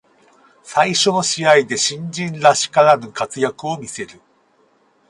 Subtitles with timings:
[0.63, 4.19] 最初の試合で新人らしからぬ活躍を見せる